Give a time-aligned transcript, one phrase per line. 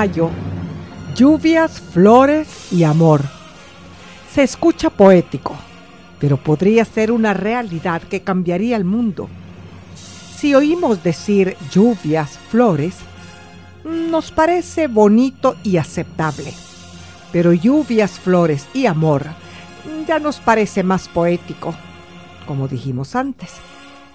[0.00, 0.30] Mayo,
[1.14, 3.20] lluvias, flores y amor.
[4.32, 5.54] Se escucha poético,
[6.18, 9.28] pero podría ser una realidad que cambiaría el mundo.
[10.34, 12.94] Si oímos decir lluvias, flores,
[13.84, 16.54] nos parece bonito y aceptable.
[17.30, 19.26] Pero lluvias, flores y amor
[20.08, 21.74] ya nos parece más poético,
[22.46, 23.50] como dijimos antes.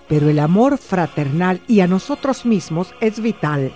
[0.10, 3.72] Pero el amor fraternal y a nosotros mismos es vital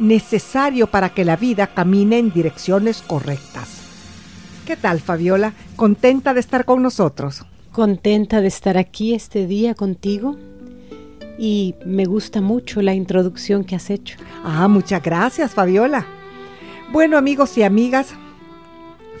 [0.00, 3.82] necesario para que la vida camine en direcciones correctas.
[4.66, 5.52] ¿Qué tal, Fabiola?
[5.76, 7.44] ¿Contenta de estar con nosotros?
[7.70, 10.36] Contenta de estar aquí este día contigo
[11.38, 14.18] y me gusta mucho la introducción que has hecho.
[14.42, 16.06] Ah, muchas gracias, Fabiola.
[16.92, 18.14] Bueno, amigos y amigas,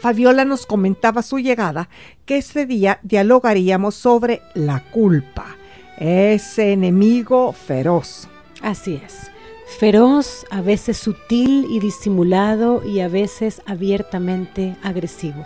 [0.00, 1.88] Fabiola nos comentaba su llegada
[2.24, 5.56] que este día dialogaríamos sobre la culpa,
[5.98, 8.28] ese enemigo feroz.
[8.62, 9.29] Así es
[9.70, 15.44] feroz, a veces sutil y disimulado y a veces abiertamente agresivo.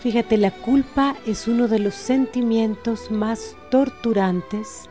[0.00, 4.90] Fíjate, la culpa es uno de los sentimientos más torturantes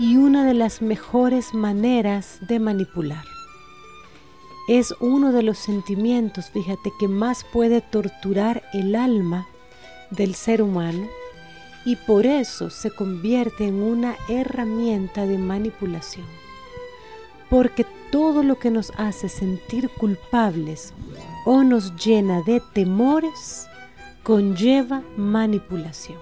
[0.00, 3.24] y una de las mejores maneras de manipular.
[4.68, 9.46] Es uno de los sentimientos, fíjate, que más puede torturar el alma
[10.10, 11.06] del ser humano
[11.86, 16.26] y por eso se convierte en una herramienta de manipulación
[17.50, 20.92] porque todo lo que nos hace sentir culpables
[21.44, 23.68] o nos llena de temores
[24.22, 26.18] conlleva manipulación.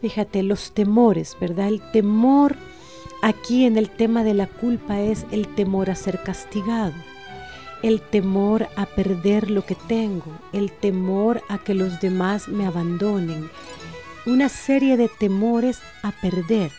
[0.00, 1.68] Fíjate, los temores, ¿verdad?
[1.68, 2.56] El temor
[3.22, 6.92] aquí en el tema de la culpa es el temor a ser castigado,
[7.82, 13.48] el temor a perder lo que tengo, el temor a que los demás me abandonen,
[14.26, 16.70] una serie de temores a perder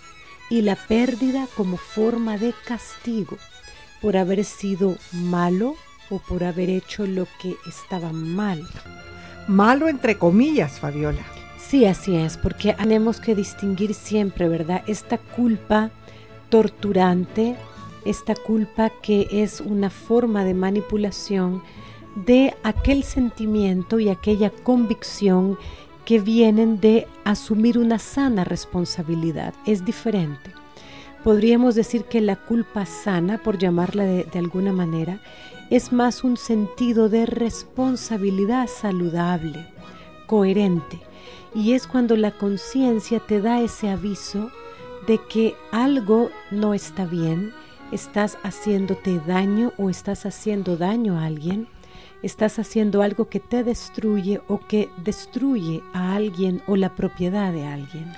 [0.49, 3.37] y la pérdida como forma de castigo
[4.01, 5.75] por haber sido malo
[6.09, 8.61] o por haber hecho lo que estaba mal.
[9.47, 11.23] Malo entre comillas, Fabiola.
[11.57, 14.83] Sí, así es, porque tenemos que distinguir siempre, ¿verdad?
[14.87, 15.89] Esta culpa
[16.49, 17.55] torturante,
[18.05, 21.63] esta culpa que es una forma de manipulación
[22.15, 25.57] de aquel sentimiento y aquella convicción
[26.05, 29.53] que vienen de asumir una sana responsabilidad.
[29.65, 30.51] Es diferente.
[31.23, 35.19] podríamos decir que la culpa sana, por llamarla de, de alguna manera,
[35.71, 39.65] es más un sentido de responsabilidad saludable,
[40.27, 40.99] coherente,
[41.55, 44.51] y es cuando la conciencia te da ese aviso
[45.07, 47.53] de que algo no está bien,
[47.91, 51.67] estás haciéndote daño o estás haciendo daño a alguien,
[52.25, 57.65] estás haciendo algo que te destruye o que destruye a alguien o la propiedad de
[57.65, 58.11] alguien.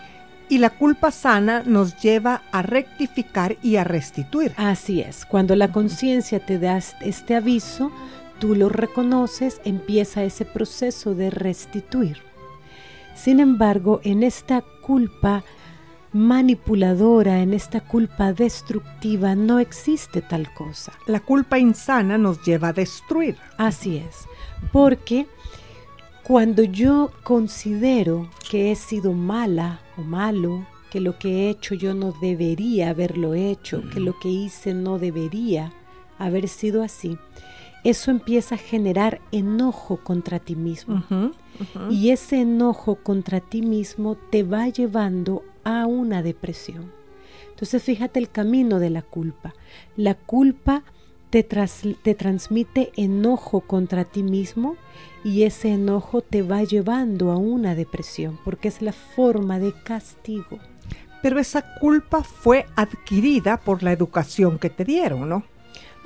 [0.50, 4.54] Y la culpa sana nos lleva a rectificar y a restituir.
[4.56, 7.92] Así es, cuando la conciencia te da este aviso,
[8.40, 12.20] tú lo reconoces, empieza ese proceso de restituir.
[13.14, 15.44] Sin embargo, en esta culpa
[16.14, 20.94] manipuladora, en esta culpa destructiva, no existe tal cosa.
[21.06, 23.38] La culpa insana nos lleva a destruir.
[23.58, 24.28] Así es,
[24.72, 25.28] porque
[26.24, 31.94] cuando yo considero que he sido mala o malo, que lo que he hecho yo
[31.94, 35.74] no debería haberlo hecho, que lo que hice no debería
[36.18, 37.18] haber sido así,
[37.84, 41.04] eso empieza a generar enojo contra ti mismo.
[41.90, 46.94] Y ese enojo contra ti mismo te va llevando a una depresión.
[47.50, 49.54] Entonces fíjate el camino de la culpa.
[49.98, 50.84] La culpa
[51.30, 54.78] te, te transmite enojo contra ti mismo
[55.26, 60.60] y ese enojo te va llevando a una depresión porque es la forma de castigo.
[61.22, 65.44] Pero esa culpa fue adquirida por la educación que te dieron, ¿no?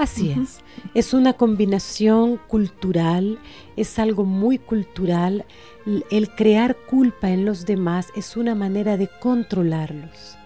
[0.02, 0.62] Así es.
[0.96, 3.38] Es una combinación cultural,
[3.78, 5.46] es algo muy cultural.
[6.10, 10.38] El crear culpa en los demás es una manera de controlarlos.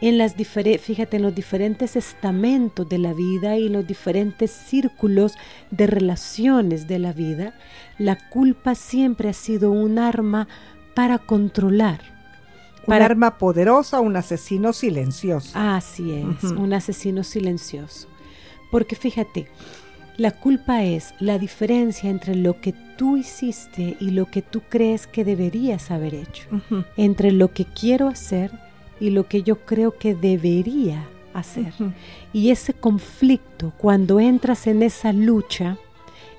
[0.00, 5.34] En las fíjate, en los diferentes estamentos de la vida y los diferentes círculos
[5.72, 7.54] de relaciones de la vida,
[7.98, 10.46] la culpa siempre ha sido un arma
[10.94, 12.00] para controlar.
[12.86, 15.58] Un arma poderosa, un asesino silencioso.
[15.58, 18.08] Así es, un asesino silencioso.
[18.74, 19.46] Porque fíjate,
[20.16, 25.06] la culpa es la diferencia entre lo que tú hiciste y lo que tú crees
[25.06, 26.48] que deberías haber hecho,
[26.96, 28.50] entre lo que quiero hacer
[28.98, 31.72] y lo que yo creo que debería hacer.
[32.32, 35.78] Y ese conflicto, cuando entras en esa lucha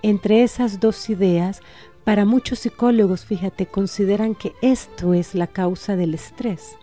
[0.01, 1.61] entre esas dos ideas,
[2.03, 6.75] para muchos psicólogos, fíjate, consideran que esto es la causa del estrés.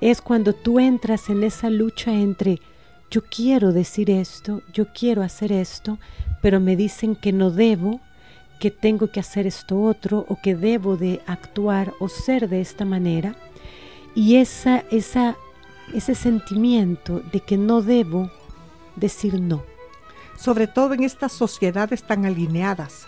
[0.00, 2.60] Es cuando tú entras en esa lucha entre
[3.10, 5.98] yo quiero decir esto, yo quiero hacer esto,
[6.40, 8.00] pero me dicen que no debo,
[8.60, 12.84] que tengo que hacer esto otro o que debo de actuar o ser de esta
[12.84, 13.34] manera.
[14.14, 15.36] Y esa, esa,
[15.92, 18.30] ese sentimiento de que no debo
[18.96, 19.64] decir no.
[20.36, 23.06] Sobre todo en estas sociedades tan alineadas,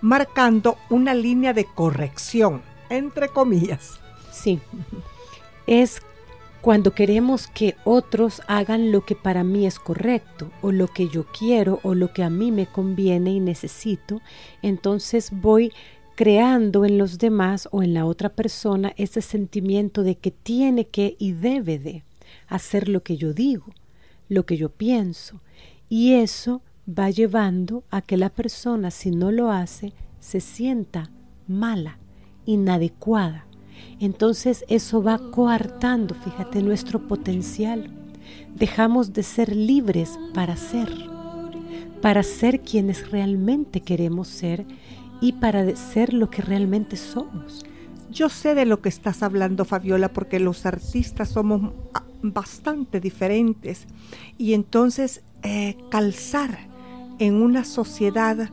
[0.00, 3.98] marcando una línea de corrección, entre comillas.
[4.30, 4.60] Sí,
[5.66, 6.02] es
[6.66, 11.24] cuando queremos que otros hagan lo que para mí es correcto o lo que yo
[11.26, 14.20] quiero o lo que a mí me conviene y necesito,
[14.62, 15.72] entonces voy
[16.16, 21.14] creando en los demás o en la otra persona ese sentimiento de que tiene que
[21.20, 22.02] y debe de
[22.48, 23.66] hacer lo que yo digo,
[24.28, 25.40] lo que yo pienso.
[25.88, 31.12] Y eso va llevando a que la persona, si no lo hace, se sienta
[31.46, 32.00] mala,
[32.44, 33.46] inadecuada
[34.00, 37.90] entonces eso va coartando, fíjate, nuestro potencial.
[38.54, 40.88] Dejamos de ser libres para ser,
[42.02, 44.66] para ser quienes realmente queremos ser
[45.20, 47.64] y para ser lo que realmente somos.
[48.10, 53.86] Yo sé de lo que estás hablando, Fabiola, porque los artistas somos ah, bastante diferentes
[54.38, 56.58] y entonces eh, calzar
[57.18, 58.50] en una sociedad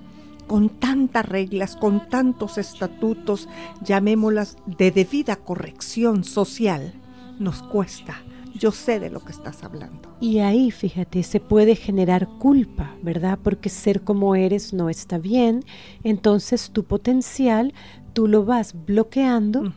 [0.47, 3.47] con tantas reglas, con tantos estatutos,
[3.81, 6.93] llamémoslas de debida corrección social,
[7.39, 8.15] nos cuesta.
[8.55, 10.15] Yo sé de lo que estás hablando.
[10.19, 13.39] Y ahí, fíjate, se puede generar culpa, ¿verdad?
[13.41, 15.65] Porque ser como eres no está bien.
[16.03, 17.73] Entonces tu potencial,
[18.13, 19.73] tú lo vas bloqueando,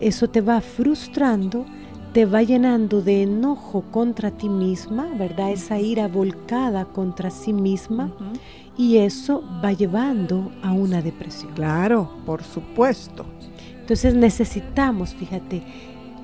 [0.00, 1.64] eso te va frustrando,
[2.12, 5.52] te va llenando de enojo contra ti misma, ¿verdad?
[5.52, 8.12] Esa ira volcada contra sí misma
[8.76, 11.52] y eso va llevando a una depresión.
[11.54, 13.26] Claro, por supuesto.
[13.80, 15.62] Entonces necesitamos, fíjate,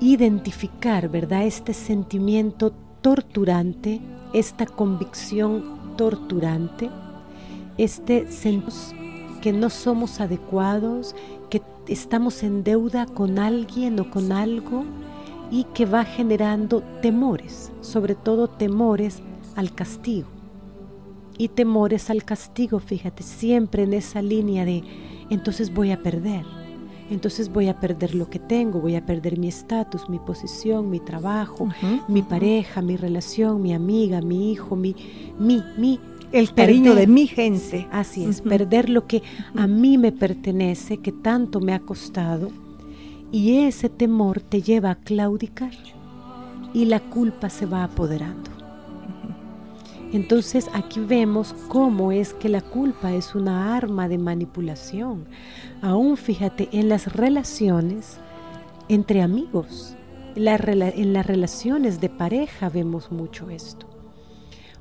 [0.01, 1.45] identificar, ¿verdad?
[1.45, 4.01] Este sentimiento torturante,
[4.33, 6.89] esta convicción torturante,
[7.77, 8.27] este
[9.41, 11.15] que no somos adecuados,
[11.49, 14.83] que estamos en deuda con alguien o con algo
[15.51, 19.21] y que va generando temores, sobre todo temores
[19.55, 20.27] al castigo
[21.37, 24.83] y temores al castigo, fíjate, siempre en esa línea de
[25.29, 26.45] entonces voy a perder,
[27.09, 30.99] entonces voy a perder lo que tengo, voy a perder mi estatus, mi posición, mi
[30.99, 31.69] trabajo,
[32.07, 34.95] mi pareja, mi relación, mi amiga, mi hijo, mi,
[35.39, 35.99] mi, mi.
[36.31, 37.87] El cariño de mi gente.
[37.91, 39.23] Así es, perder lo que
[39.55, 42.49] a mí me pertenece, que tanto me ha costado.
[43.31, 45.73] Y ese temor te lleva a claudicar
[46.73, 48.51] y la culpa se va apoderando.
[50.13, 55.25] Entonces aquí vemos cómo es que la culpa es una arma de manipulación.
[55.81, 58.19] Aún fíjate en las relaciones
[58.87, 59.97] entre amigos,
[60.35, 63.85] en las relaciones de pareja vemos mucho esto.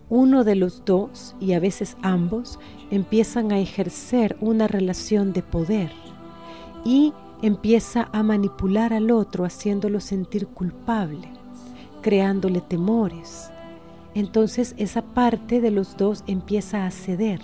[0.09, 2.61] Uno de los dos, y a veces ambos,
[2.93, 5.91] empiezan a ejercer una relación de poder
[6.85, 7.13] y
[7.43, 11.29] empieza a manipular al otro haciéndolo sentir culpable,
[12.03, 13.51] creándole temores
[14.17, 17.43] entonces esa parte de los dos empieza a ceder,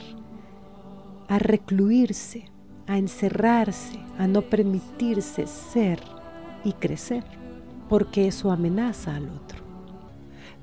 [1.29, 2.47] a recluirse,
[2.87, 6.01] a encerrarse, a no permitirse ser
[6.65, 7.25] y crecer,
[7.91, 9.59] porque eso amenaza al otro.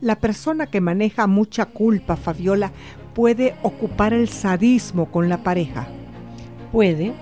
[0.01, 2.71] La persona que maneja mucha culpa, Fabiola,
[3.13, 5.89] puede ocupar el sadismo con la pareja.
[6.72, 7.14] Puede.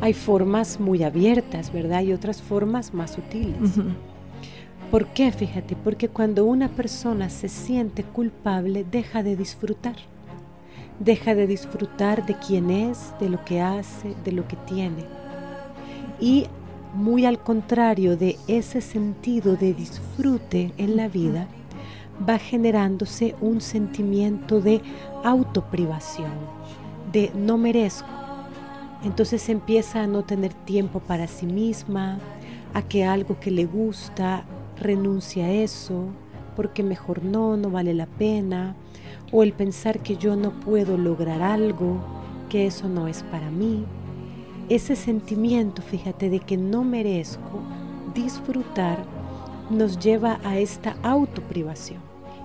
[0.00, 2.02] Hay formas muy abiertas, ¿verdad?
[2.02, 3.72] Y otras formas más sutiles.
[4.90, 5.32] ¿Por qué?
[5.32, 9.96] Fíjate, porque cuando una persona se siente culpable, deja de disfrutar.
[11.00, 15.04] Deja de disfrutar de quién es, de lo que hace, de lo que tiene.
[16.20, 16.46] Y
[16.94, 21.46] muy al contrario de ese sentido de disfrute en la vida,
[22.26, 24.80] va generándose un sentimiento de
[25.22, 26.32] autoprivación,
[27.12, 28.08] de no merezco.
[29.06, 32.18] Entonces empieza a no tener tiempo para sí misma,
[32.74, 34.44] a que algo que le gusta
[34.80, 36.06] renuncia a eso,
[36.56, 38.74] porque mejor no, no vale la pena,
[39.30, 42.00] o el pensar que yo no puedo lograr algo,
[42.48, 43.84] que eso no es para mí.
[44.68, 47.60] Ese sentimiento, fíjate, de que no merezco
[48.12, 49.04] disfrutar,
[49.70, 52.00] nos lleva a esta autoprivación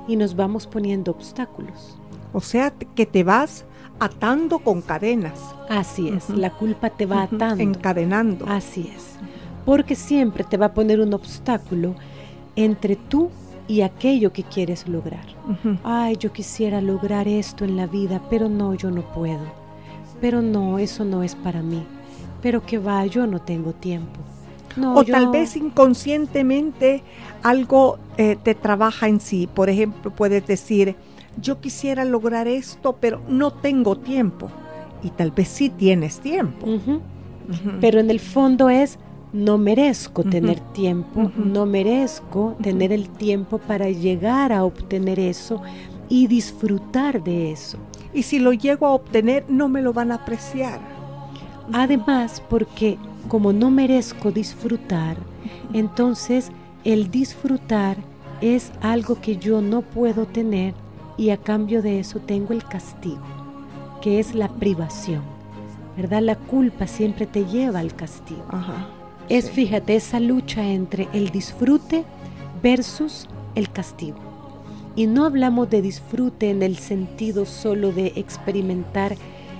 [0.07, 1.97] y nos vamos poniendo obstáculos.
[2.33, 3.65] O sea, que te vas
[4.01, 5.39] atando con cadenas.
[5.69, 7.63] Así es, la culpa te va atando.
[7.63, 8.45] Encadenando.
[8.47, 9.15] Así es.
[9.63, 11.93] Porque siempre te va a poner un obstáculo
[12.55, 13.29] entre tú
[13.67, 15.25] y aquello que quieres lograr.
[15.83, 19.45] Ay, yo quisiera lograr esto en la vida, pero no, yo no puedo.
[20.19, 21.83] Pero no, eso no es para mí.
[22.41, 24.19] Pero que va, yo no tengo tiempo.
[24.83, 27.03] o tal vez inconscientemente
[27.43, 29.47] algo eh, te trabaja en sí.
[29.47, 30.95] Por ejemplo, puedes decir,
[31.39, 34.49] yo quisiera lograr esto, pero no tengo tiempo.
[35.03, 36.67] Y tal vez sí tienes tiempo.
[37.79, 38.97] Pero en el fondo es,
[39.33, 45.61] no merezco tener tiempo, no merezco tener el tiempo para llegar a obtener eso
[46.09, 47.77] y disfrutar de eso.
[48.13, 50.79] Y si lo llego a obtener, no me lo van a apreciar.
[51.71, 52.97] Además, porque
[53.27, 55.15] como no merezco disfrutar,
[55.73, 56.51] entonces
[56.83, 57.97] el disfrutar
[58.41, 60.73] es algo que yo no puedo tener
[61.17, 63.21] y a cambio de eso tengo el castigo,
[64.01, 65.21] que es la privación.
[65.97, 66.21] ¿Verdad?
[66.21, 68.45] La culpa siempre te lleva al castigo.
[68.49, 68.87] Ajá.
[69.29, 72.05] Es, fíjate, esa lucha entre el disfrute
[72.63, 74.17] versus el castigo.
[74.95, 79.15] Y no hablamos de disfrute en el sentido solo de experimentar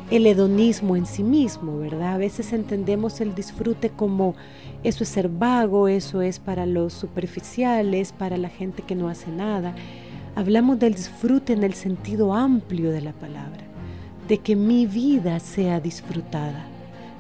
[0.10, 2.16] el hedonismo en sí mismo, ¿verdad?
[2.16, 4.36] A veces entendemos el disfrute como
[4.84, 9.32] eso es ser vago, eso es para los superficiales, para la gente que no hace
[9.32, 9.74] nada.
[10.36, 13.64] Hablamos del disfrute en el sentido amplio de la palabra,
[14.28, 16.66] de que mi vida sea disfrutada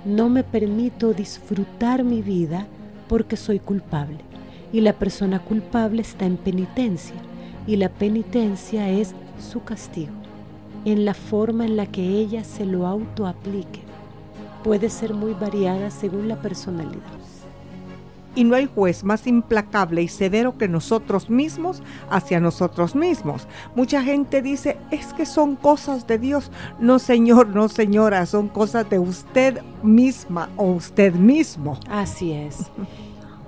[0.05, 2.65] no me permito disfrutar mi vida
[3.07, 4.19] porque soy culpable.
[4.73, 7.15] Y la persona culpable está en penitencia.
[7.67, 10.13] Y la penitencia es su castigo,
[10.85, 13.81] en la forma en la que ella se lo autoaplique.
[14.63, 17.20] Puede ser muy variada según la personalidad
[18.35, 23.47] y no hay juez más implacable y severo que nosotros mismos hacia nosotros mismos.
[23.75, 26.51] Mucha gente dice, es que son cosas de Dios.
[26.79, 31.79] No, señor, no, señora, son cosas de usted misma o usted mismo.
[31.89, 32.69] Así es.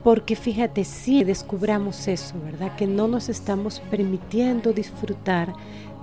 [0.03, 2.75] Porque fíjate, si descubramos eso, ¿verdad?
[2.75, 5.53] Que no nos estamos permitiendo disfrutar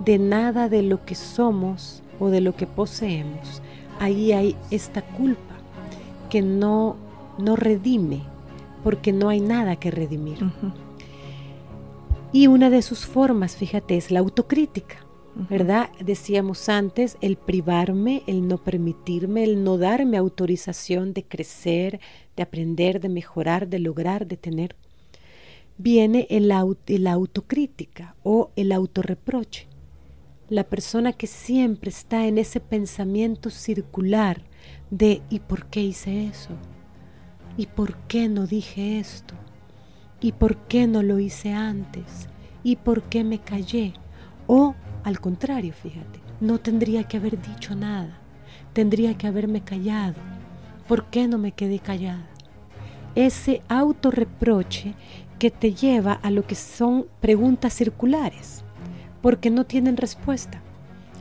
[0.03, 3.61] de nada de lo que somos o de lo que poseemos.
[3.99, 5.53] Ahí hay esta culpa
[6.31, 6.95] que no,
[7.37, 8.23] no redime,
[8.83, 10.39] porque no hay nada que redimir.
[12.33, 15.05] Y una de sus formas, fíjate, es la autocrítica,
[15.49, 15.89] ¿verdad?
[15.99, 21.99] Decíamos antes, el privarme, el no permitirme, el no darme autorización de crecer,
[22.35, 24.75] de aprender, de mejorar, de lograr, de tener.
[25.77, 29.67] Viene el, la autocrítica o el autorreproche.
[30.47, 34.41] La persona que siempre está en ese pensamiento circular
[34.89, 36.51] de ¿y por qué hice eso?
[37.57, 39.35] ¿Y por qué no dije esto?
[40.19, 42.29] ¿Y por qué no lo hice antes?
[42.63, 43.93] ¿Y por qué me callé?
[44.47, 48.19] O al contrario, fíjate, no tendría que haber dicho nada,
[48.73, 50.15] tendría que haberme callado.
[50.87, 52.27] ¿Por qué no me quedé callada?
[53.15, 54.93] Ese autorreproche
[55.39, 58.63] que te lleva a lo que son preguntas circulares,
[59.21, 60.61] porque no tienen respuesta.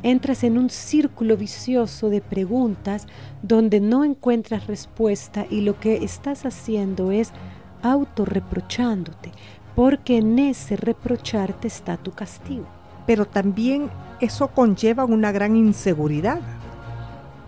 [0.02, 3.06] Entras en un círculo vicioso de preguntas
[3.42, 7.32] donde no encuentras respuesta y lo que estás haciendo es
[7.82, 9.32] autorreprochándote,
[9.74, 12.66] porque en ese reprocharte está tu castigo.
[13.06, 13.90] Pero también
[14.20, 16.40] eso conlleva una gran inseguridad,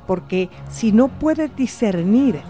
[0.07, 2.41] porque si no puedes discernir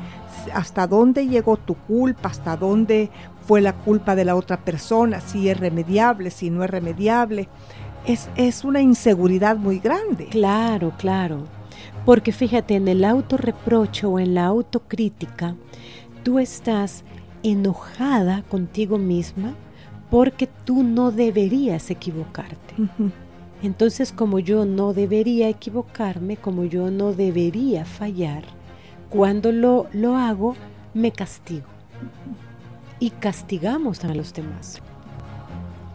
[0.53, 3.11] hasta dónde llegó tu culpa, hasta dónde
[3.47, 7.49] fue la culpa de la otra persona, si es remediable, si no es remediable.
[8.07, 10.27] Es, es una inseguridad muy grande.
[10.27, 11.45] Claro, claro.
[12.05, 15.55] Porque fíjate, en el autorreproche o en la autocrítica,
[16.25, 17.05] tú estás
[17.43, 19.55] enojada contigo misma
[20.11, 22.75] porque tú no deberías equivocarte.
[23.63, 28.43] Entonces, como yo no debería equivocarme, como yo no debería fallar,
[29.09, 30.57] cuando lo, lo hago,
[30.95, 31.67] me castigo
[32.99, 34.83] y castigamos a los demás.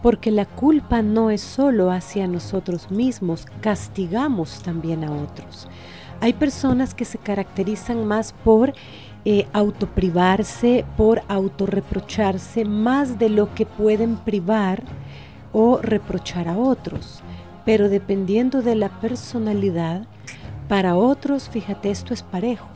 [0.02, 5.68] Porque la culpa no es solo hacia nosotros mismos, castigamos también a otros.
[6.20, 8.74] Hay personas que se caracterizan más por
[9.24, 14.82] eh, autoprivarse, por autorreprocharse más de lo que pueden privar
[15.52, 17.22] o reprochar a otros.
[17.64, 20.06] Pero dependiendo de la personalidad,
[20.68, 22.66] para otros, fíjate, esto es parejo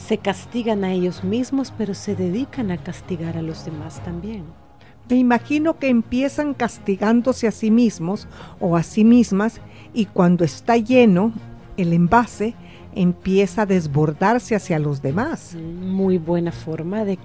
[0.00, 4.44] se castigan a ellos mismos, pero se dedican a castigar a los demás también.
[5.10, 8.28] Me imagino que empiezan castigándose a sí mismos
[8.60, 9.60] o a sí mismas
[9.92, 11.32] y cuando está lleno
[11.76, 12.54] el envase
[12.94, 15.56] empieza a desbordarse hacia los demás.
[15.56, 17.18] Muy buena forma de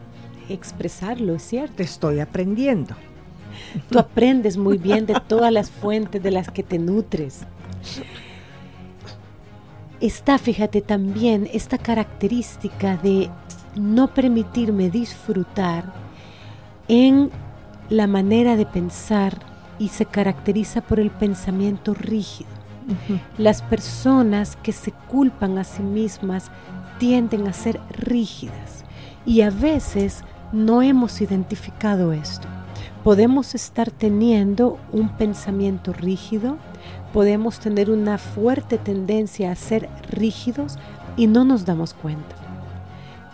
[0.50, 1.84] expresarlo, es cierto.
[1.84, 2.96] Estoy aprendiendo.
[3.89, 7.45] Tú aprendes muy bien de todas las fuentes de las que te nutres
[10.00, 13.30] está, fíjate, también esta característica de
[13.76, 15.93] no permitirme disfrutar
[16.88, 17.32] en
[17.89, 19.38] la manera de pensar
[19.80, 22.50] y se caracteriza por el pensamiento rígido.
[23.38, 26.52] Las personas que se culpan a sí mismas
[27.00, 28.84] tienden a ser rígidas
[29.26, 32.48] y a veces no hemos identificado esto.
[33.04, 36.58] Podemos estar teniendo un pensamiento rígido,
[37.13, 40.78] podemos tener una fuerte tendencia a ser rígidos
[41.17, 42.36] y no nos damos cuenta.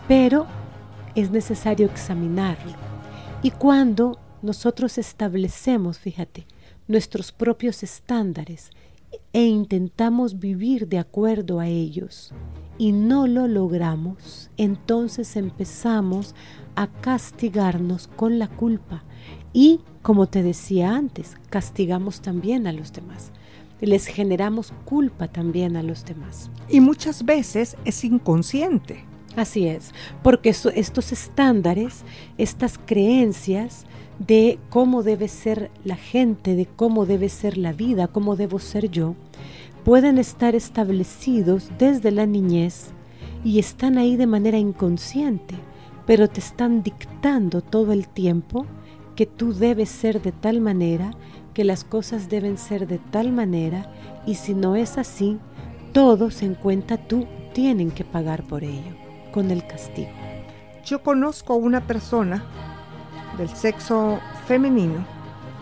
[0.08, 0.46] Pero
[1.14, 2.72] es necesario examinarlo.
[3.42, 6.46] Y cuando nosotros establecemos, fíjate,
[6.88, 8.70] nuestros propios estándares
[9.32, 12.32] e intentamos vivir de acuerdo a ellos
[12.78, 16.34] y no lo logramos, entonces empezamos
[16.74, 19.04] a castigarnos con la culpa
[19.52, 23.32] y, como te decía antes, castigamos también a los demás
[23.86, 26.50] les generamos culpa también a los demás.
[26.68, 29.04] Y muchas veces es inconsciente.
[29.36, 32.02] Así es, porque estos estándares,
[32.36, 33.86] estas creencias
[34.18, 38.90] de cómo debe ser la gente, de cómo debe ser la vida, cómo debo ser
[38.90, 39.14] yo,
[39.84, 42.90] pueden estar establecidos desde la niñez
[43.44, 45.54] y están ahí de manera inconsciente,
[46.06, 48.66] pero te están dictando todo el tiempo
[49.16, 51.12] que tú debes ser de tal manera
[51.54, 53.90] que las cosas deben ser de tal manera
[54.26, 55.38] y si no es así,
[55.92, 58.96] todos en cuenta tú tienen que pagar por ello,
[59.32, 60.10] con el castigo.
[60.84, 62.44] Yo conozco a una persona
[63.36, 65.04] del sexo femenino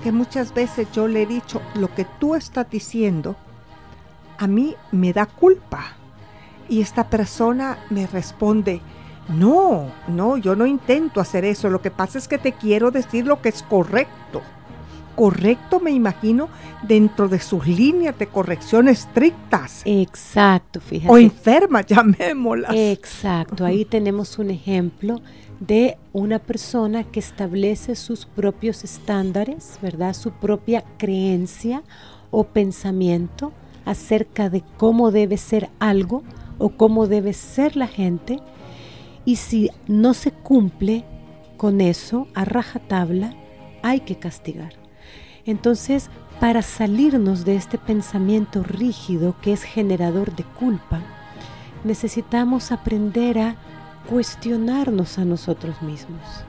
[0.03, 3.37] que muchas veces yo le he dicho, lo que tú estás diciendo,
[4.39, 5.93] a mí me da culpa.
[6.69, 8.81] Y esta persona me responde,
[9.29, 13.27] no, no, yo no intento hacer eso, lo que pasa es que te quiero decir
[13.27, 14.41] lo que es correcto
[15.21, 16.49] correcto, me imagino,
[16.83, 19.83] dentro de sus líneas de corrección estrictas.
[19.85, 21.13] Exacto, fíjate.
[21.13, 22.75] O enfermas, llamémoslas.
[22.75, 25.21] Exacto, ahí tenemos un ejemplo
[25.61, 30.15] de una persona que establece sus propios estándares, ¿verdad?
[30.15, 31.83] Su propia creencia
[32.31, 33.53] o pensamiento
[33.85, 36.23] acerca de cómo debe ser algo
[36.59, 38.41] o cómo debe ser la gente.
[39.27, 41.05] Y si no se cumple
[41.59, 43.35] con eso a rajatabla,
[43.83, 44.73] hay que castigar.
[45.45, 46.09] Entonces,
[46.41, 51.01] para salirnos de este pensamiento rígido que es generador de culpa,
[51.85, 53.57] necesitamos aprender a
[54.09, 56.45] cuestionarnos a nosotros mismos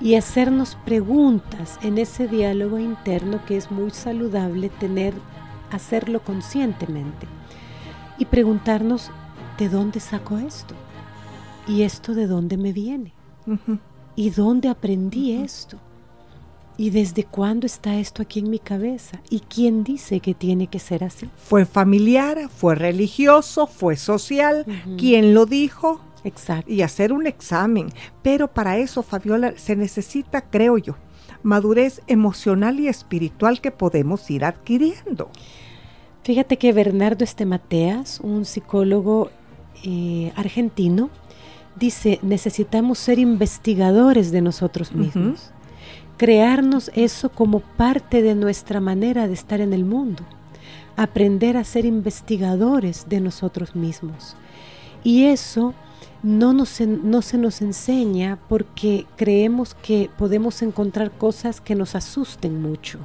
[0.00, 5.14] y hacernos preguntas en ese diálogo interno que es muy saludable tener,
[5.70, 7.26] hacerlo conscientemente
[8.18, 9.10] y preguntarnos,
[9.58, 10.74] ¿de dónde saco esto?
[11.66, 13.12] ¿Y esto de dónde me viene?
[14.16, 15.78] ¿Y dónde aprendí esto?
[16.76, 19.20] ¿Y desde cuándo está esto aquí en mi cabeza?
[19.30, 21.28] ¿Y quién dice que tiene que ser así?
[21.36, 24.64] Fue familiar, fue religioso, fue social.
[24.96, 26.00] ¿Quién lo dijo?
[26.24, 26.70] Exacto.
[26.70, 27.88] Y hacer un examen.
[28.22, 30.96] Pero para eso, Fabiola, se necesita, creo yo,
[31.42, 35.30] madurez emocional y espiritual que podemos ir adquiriendo.
[36.22, 39.30] Fíjate que Bernardo Estemateas, un psicólogo
[39.84, 41.10] eh, argentino,
[41.76, 45.52] dice, necesitamos ser investigadores de nosotros mismos
[46.18, 50.24] crearnos eso como parte de nuestra manera de estar en el mundo,
[50.96, 54.36] aprender a ser investigadores de nosotros mismos.
[55.04, 55.74] Y eso
[56.22, 62.60] no, nos, no se nos enseña porque creemos que podemos encontrar cosas que nos asusten
[62.60, 62.98] mucho.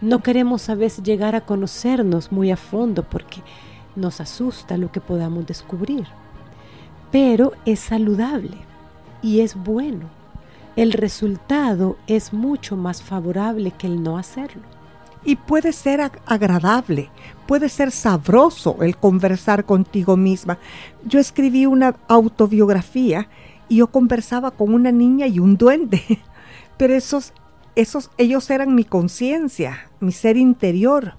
[0.00, 3.42] No queremos a veces llegar a conocernos muy a fondo porque
[3.94, 6.06] nos asusta lo que podamos descubrir.
[7.12, 8.56] Pero es saludable
[9.22, 10.16] y es bueno
[10.76, 14.62] el resultado es mucho más favorable que el no hacerlo.
[15.24, 17.08] Y puede ser agradable,
[17.46, 20.58] puede ser sabroso el conversar contigo misma.
[21.04, 23.28] Yo escribí una autobiografía
[23.68, 26.02] y yo conversaba con una niña y un duende,
[26.76, 27.32] pero esos,
[27.74, 31.14] esos, ellos eran mi conciencia, mi ser interior.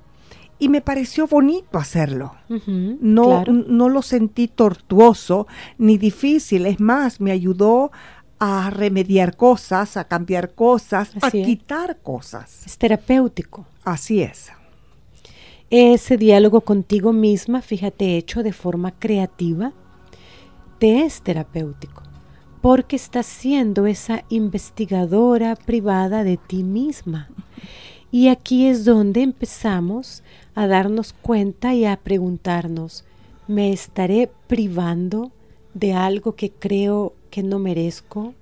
[0.60, 2.34] Y me pareció bonito hacerlo.
[2.50, 5.46] no, no lo sentí tortuoso
[5.78, 6.66] ni difícil.
[6.66, 7.92] Es más, me ayudó
[8.40, 12.66] a remediar cosas, a cambiar cosas, a quitar cosas.
[12.66, 13.68] Es terapéutico.
[13.84, 14.52] Así es.
[15.70, 19.74] Ese diálogo contigo misma, fíjate, hecho de forma creativa,
[20.80, 22.04] te es terapéutico,
[22.62, 27.30] porque estás siendo esa investigadora privada de ti misma.
[28.12, 30.24] Y aquí es donde empezamos
[30.56, 33.04] a darnos cuenta y a preguntarnos,
[33.48, 35.32] ¿me estaré privando
[35.74, 38.34] de algo que creo que no merezco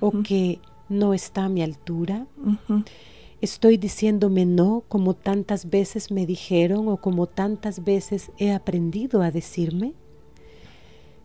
[0.00, 2.26] o que no está a mi altura.
[3.44, 9.30] Estoy diciéndome no como tantas veces me dijeron o como tantas veces he aprendido a
[9.30, 9.92] decirme.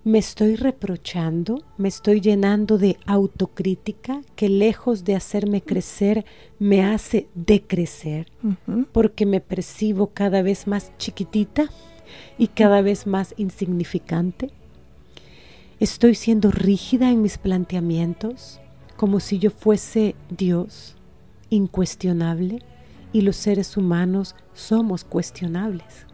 [0.04, 6.26] Me estoy reprochando, me estoy llenando de autocrítica que lejos de hacerme crecer
[6.60, 8.30] me hace decrecer
[8.92, 11.70] porque me percibo cada vez más chiquitita
[12.38, 14.50] y cada vez más insignificante.
[15.80, 18.60] Estoy siendo rígida en mis planteamientos,
[18.98, 20.98] como si yo fuese Dios,
[21.50, 22.62] incuestionable,
[23.12, 26.06] y los seres humanos somos cuestionables.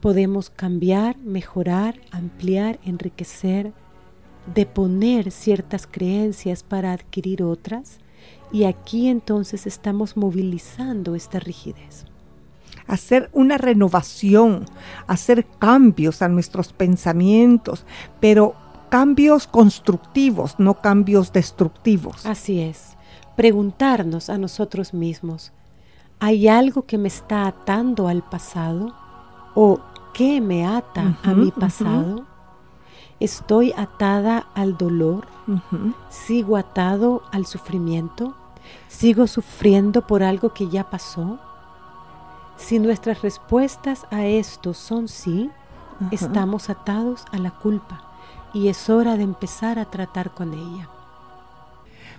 [0.00, 3.72] Podemos cambiar, mejorar, ampliar, enriquecer,
[4.54, 7.98] deponer ciertas creencias para adquirir otras,
[8.52, 12.06] y aquí entonces estamos movilizando esta rigidez
[12.86, 14.64] hacer una renovación,
[15.06, 17.84] hacer cambios a nuestros pensamientos,
[18.20, 18.54] pero
[18.88, 22.24] cambios constructivos, no cambios destructivos.
[22.26, 22.95] Así es.
[23.36, 25.52] Preguntarnos a nosotros mismos,
[26.20, 28.94] ¿hay algo que me está atando al pasado?
[29.54, 29.78] ¿O
[30.14, 32.24] qué me ata a mi pasado?
[33.20, 35.26] ¿Estoy atada al dolor?
[36.08, 38.34] ¿Sigo atado al sufrimiento?
[38.88, 41.38] ¿Sigo sufriendo por algo que ya pasó?
[42.56, 45.50] Si nuestras respuestas a esto son sí,
[46.10, 48.02] estamos atados a la culpa
[48.54, 50.88] y es hora de empezar a tratar con ella.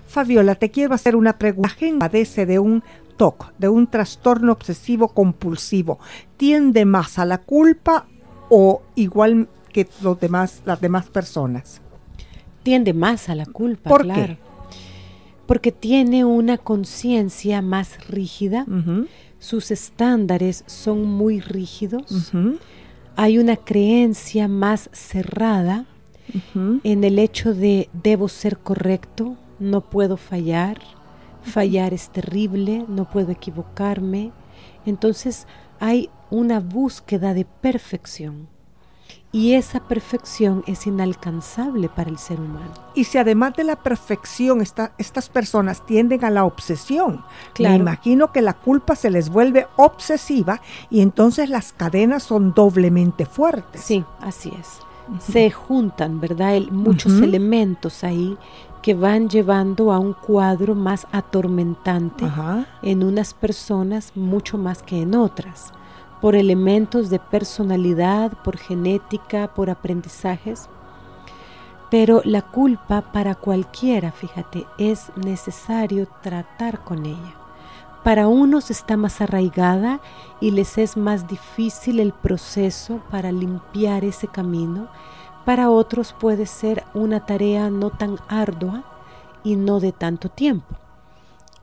[0.07, 1.69] Fabiola, te quiero hacer una pregunta.
[1.69, 2.83] La gente padece de un
[3.17, 5.99] TOC, de un trastorno obsesivo compulsivo.
[6.37, 8.07] ¿Tiende más a la culpa
[8.49, 11.81] o igual que los demás, las demás personas?
[12.63, 14.35] Tiende más a la culpa, ¿Por claro.
[14.35, 14.37] Qué?
[15.45, 18.65] Porque tiene una conciencia más rígida,
[19.39, 22.33] sus estándares son muy rígidos,
[23.15, 25.85] hay una creencia más cerrada
[26.83, 30.79] en el hecho de debo ser correcto, no puedo fallar,
[31.41, 34.31] fallar es terrible, no puedo equivocarme.
[34.85, 35.47] Entonces
[35.79, 38.47] hay una búsqueda de perfección.
[39.31, 42.71] Y esa perfección es inalcanzable para el ser humano.
[42.95, 47.23] Y si además de la perfección estas personas tienden a la obsesión,
[47.59, 53.25] me imagino que la culpa se les vuelve obsesiva y entonces las cadenas son doblemente
[53.25, 53.81] fuertes.
[53.81, 54.87] Sí, así es
[55.19, 56.59] se juntan, ¿verdad?
[56.71, 58.37] muchos elementos ahí
[58.87, 62.23] que van llevando a un cuadro más atormentante
[62.81, 65.73] en unas personas mucho más que en otras,
[66.21, 70.69] por elementos de personalidad, por genética, por aprendizajes.
[71.91, 77.35] Pero la culpa para cualquiera, fíjate, es necesario tratar con ella.
[78.05, 79.99] Para unos está más arraigada
[80.39, 84.87] y les es más difícil el proceso para limpiar ese camino.
[85.47, 88.83] Para otros puede ser una tarea no tan ardua
[89.45, 90.75] y no de tanto tiempo.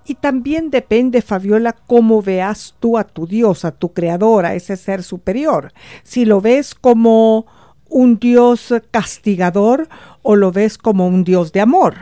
[0.06, 4.78] Y también depende, Fabiola, cómo veas tú a tu Dios, a tu creador, a ese
[4.78, 5.74] ser superior.
[6.02, 7.44] Si lo ves como
[7.90, 9.86] un Dios castigador
[10.22, 11.96] o lo ves como un Dios de amor.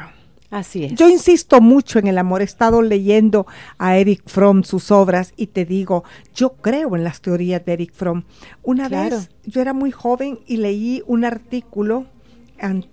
[0.52, 0.94] Así es.
[0.96, 2.42] Yo insisto mucho en el amor.
[2.42, 3.46] He estado leyendo
[3.78, 7.92] a Eric Fromm sus obras y te digo, yo creo en las teorías de Eric
[7.94, 8.24] Fromm.
[8.62, 9.16] Una Claro.
[9.16, 12.04] vez yo era muy joven y leí un artículo,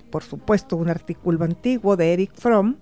[0.10, 2.78] por supuesto un artículo antiguo de Eric Fromm,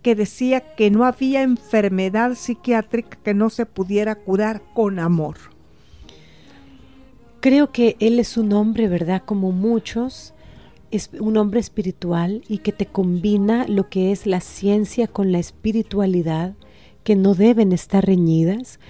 [0.00, 5.36] que decía que no había enfermedad psiquiátrica que no se pudiera curar con amor.
[7.40, 9.22] Creo que él es un hombre, ¿verdad?
[9.24, 10.33] Como muchos,
[10.96, 15.38] es un hombre espiritual y que te combina lo que es la ciencia con la
[15.38, 16.54] espiritualidad,
[17.02, 18.80] que no deben estar reñidas,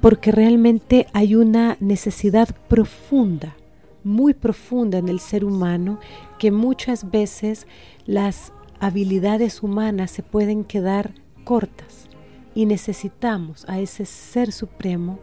[0.00, 3.56] porque realmente hay una necesidad profunda,
[4.02, 5.98] muy profunda en el ser humano,
[6.38, 7.66] que muchas veces
[8.06, 12.08] las habilidades humanas se pueden quedar cortas.
[12.54, 15.20] Y necesitamos a ese ser supremo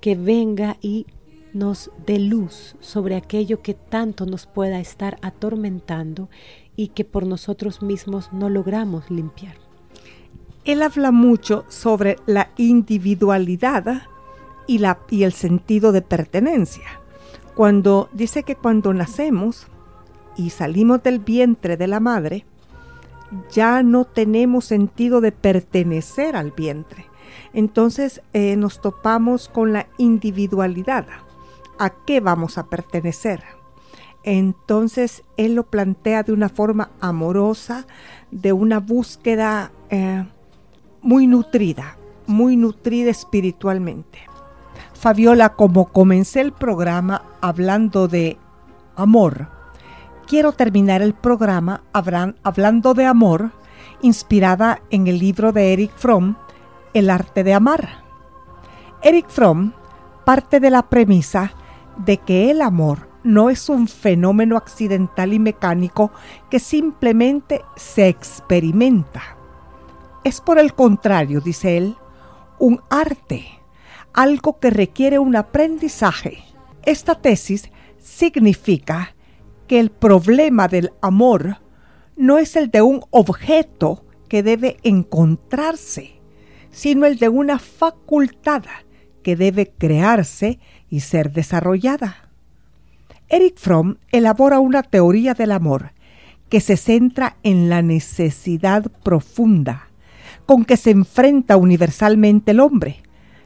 [0.00, 1.06] que venga y
[1.54, 6.28] nos dé luz sobre aquello que tanto nos pueda estar atormentando
[6.76, 9.56] y que por nosotros mismos no logramos limpiar.
[10.64, 14.02] Él habla mucho sobre la individualidad
[14.66, 17.00] y, la, y el sentido de pertenencia.
[17.54, 19.68] Cuando dice que cuando nacemos
[20.36, 22.44] y salimos del vientre de la madre,
[23.52, 27.06] ya no tenemos sentido de pertenecer al vientre.
[27.52, 31.06] Entonces eh, nos topamos con la individualidad.
[31.78, 33.42] ¿A qué vamos a pertenecer?
[34.22, 37.86] Entonces él lo plantea de una forma amorosa,
[38.30, 40.24] de una búsqueda eh,
[41.02, 44.20] muy nutrida, muy nutrida espiritualmente.
[44.94, 48.38] Fabiola, como comencé el programa hablando de
[48.96, 49.48] amor,
[50.26, 53.50] quiero terminar el programa hablan- hablando de amor,
[54.00, 56.36] inspirada en el libro de Eric Fromm,
[56.94, 58.04] El arte de amar.
[59.02, 59.72] Eric Fromm
[60.24, 61.52] parte de la premisa
[61.98, 66.12] de que el amor no es un fenómeno accidental y mecánico
[66.50, 69.22] que simplemente se experimenta.
[70.24, 71.96] Es por el contrario, dice él,
[72.58, 73.46] un arte,
[74.12, 76.44] algo que requiere un aprendizaje.
[76.82, 79.14] Esta tesis significa
[79.66, 81.58] que el problema del amor
[82.16, 86.20] no es el de un objeto que debe encontrarse,
[86.70, 88.64] sino el de una facultad
[89.22, 90.60] que debe crearse
[90.94, 92.28] y ser desarrollada.
[93.28, 95.90] Eric Fromm elabora una teoría del amor
[96.48, 99.88] que se centra en la necesidad profunda
[100.46, 103.02] con que se enfrenta universalmente el hombre,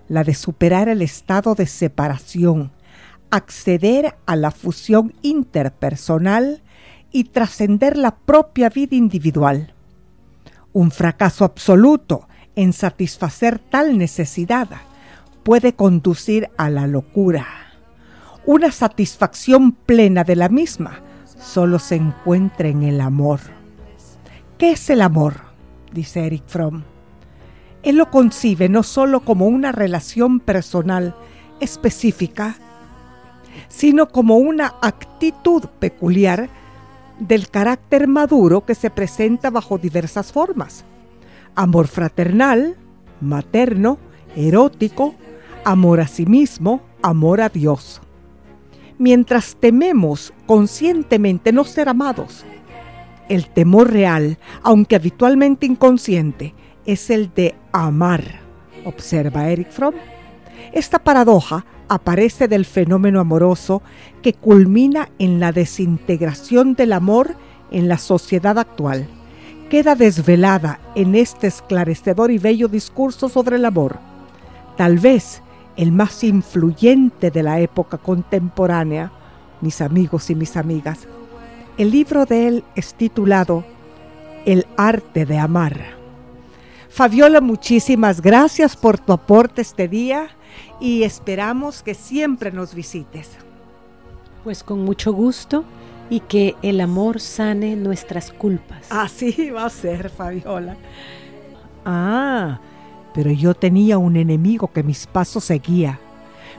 [0.09, 2.71] la de superar el estado de separación,
[3.31, 6.63] acceder a la fusión interpersonal
[7.13, 9.73] y trascender la propia vida individual.
[10.75, 14.69] Un fracaso absoluto en satisfacer tal necesidad
[15.49, 17.47] puede conducir a la locura.
[18.45, 23.41] Una satisfacción plena de la misma solo se encuentra en el amor.
[24.59, 25.37] ¿Qué es el amor?
[25.91, 26.83] dice Eric Fromm.
[27.83, 31.17] Él lo concibe no solo como una relación personal
[31.61, 32.57] específica,
[33.69, 36.51] sino como una actitud peculiar
[37.21, 40.85] del carácter maduro que se presenta bajo diversas formas.
[41.55, 42.77] Amor fraternal,
[43.23, 43.97] materno,
[44.37, 45.15] erótico,
[45.69, 48.01] amor a sí mismo, amor a Dios.
[48.97, 52.47] Mientras tememos conscientemente no ser amados,
[53.29, 56.55] el temor real, aunque habitualmente inconsciente,
[56.87, 58.25] es el de amar,
[58.87, 59.95] observa Eric Fromm.
[60.73, 63.83] Esta paradoja aparece del fenómeno amoroso
[64.23, 67.37] que culmina en la desintegración del amor
[67.71, 69.07] en la sociedad actual.
[69.69, 73.99] Queda desvelada en este esclarecedor y bello discurso sobre el amor,
[74.79, 75.43] tal vez
[75.79, 79.13] el más influyente de la época contemporánea,
[79.61, 81.07] mis amigos y mis amigas.
[81.79, 83.65] El libro de él es titulado
[84.45, 85.97] El arte de amar.
[86.89, 90.31] Fabiola, muchísimas gracias por tu aporte este día
[90.81, 93.31] y esperamos que siempre nos visites.
[94.43, 95.65] Pues con mucho gusto
[96.11, 98.91] y que el amor sane nuestras culpas.
[98.91, 100.77] Así va a ser, Fabiola.
[101.85, 102.59] Ah,
[103.19, 105.99] pero yo tenía un enemigo que mis pasos seguía.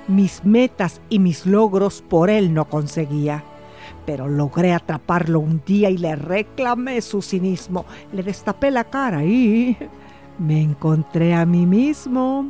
[0.09, 3.45] Mis metas y mis logros por él no conseguía.
[4.05, 7.85] Pero logré atraparlo un día y le reclamé su cinismo.
[8.11, 9.77] Le destapé la cara y
[10.37, 12.49] me encontré a mí mismo.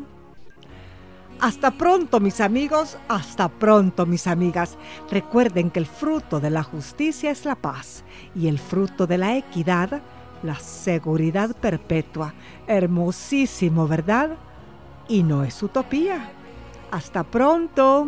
[1.40, 4.76] Hasta pronto mis amigos, hasta pronto mis amigas.
[5.12, 8.04] Recuerden que el fruto de la justicia es la paz
[8.36, 10.02] y el fruto de la equidad
[10.44, 12.34] La seguridad perpetua.
[12.68, 14.38] Hermosísimo, ¿verdad?
[15.08, 16.32] Y no es utopía.
[16.92, 18.08] Hasta pronto.